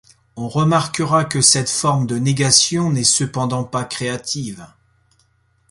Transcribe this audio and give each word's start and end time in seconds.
On 0.35 0.47
remarquera 0.49 1.25
que 1.25 1.41
cette 1.41 1.69
forme 1.69 2.07
de 2.07 2.17
négation 2.17 2.89
n'est 2.91 3.03
cependant 3.03 3.63
pas 3.63 3.83
créative. 3.85 4.65